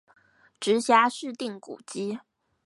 [0.59, 2.21] 直轄市定古蹟